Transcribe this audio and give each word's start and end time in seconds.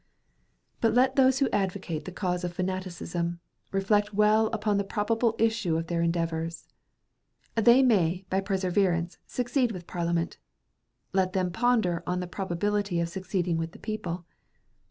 But 0.79 0.95
let 0.95 1.15
those 1.15 1.37
who 1.37 1.49
advocate 1.51 2.05
the 2.05 2.11
cause 2.11 2.43
of 2.43 2.53
fanaticism, 2.53 3.39
reflect 3.71 4.15
well 4.15 4.47
upon 4.47 4.77
the 4.79 4.83
probable 4.83 5.35
issue 5.37 5.77
of 5.77 5.85
their 5.85 6.01
endeavours. 6.01 6.67
They 7.53 7.83
may 7.83 8.25
by 8.27 8.41
perseverance, 8.41 9.19
succeed 9.27 9.71
with 9.71 9.85
Parliament. 9.85 10.39
Let 11.13 11.33
them 11.33 11.51
ponder 11.51 12.01
on 12.07 12.19
the 12.19 12.25
probability 12.25 12.99
of 12.99 13.09
succeeding 13.09 13.57
with 13.57 13.73
the 13.73 13.77
people. 13.79 14.25